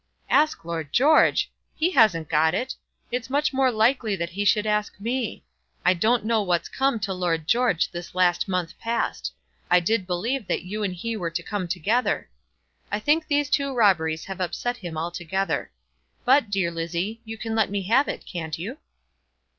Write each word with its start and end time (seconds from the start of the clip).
"Ask 0.31 0.65
Lord 0.65 0.91
George! 0.91 1.51
He 1.75 1.91
hasn't 1.91 2.27
got 2.27 2.55
it. 2.55 2.73
It's 3.11 3.29
much 3.29 3.53
more 3.53 3.69
likely 3.69 4.15
that 4.15 4.31
he 4.31 4.43
should 4.45 4.65
ask 4.65 4.99
me. 4.99 5.45
I 5.85 5.93
don't 5.93 6.25
know 6.25 6.41
what's 6.41 6.69
come 6.69 6.99
to 7.01 7.13
Lord 7.13 7.47
George 7.47 7.91
this 7.91 8.15
last 8.15 8.47
month 8.47 8.79
past. 8.79 9.31
I 9.69 9.79
did 9.79 10.07
believe 10.07 10.47
that 10.47 10.63
you 10.63 10.81
and 10.81 10.95
he 10.95 11.15
were 11.15 11.29
to 11.29 11.43
come 11.43 11.67
together. 11.67 12.31
I 12.91 12.99
think 12.99 13.27
these 13.27 13.47
two 13.51 13.75
robberies 13.75 14.25
have 14.25 14.41
upset 14.41 14.77
him 14.77 14.97
altogether. 14.97 15.69
But, 16.25 16.49
dear 16.49 16.71
Lizzie; 16.71 17.21
you 17.23 17.37
can 17.37 17.53
let 17.53 17.69
me 17.69 17.83
have 17.83 18.07
it, 18.07 18.25
can't 18.25 18.57
you?" 18.57 18.79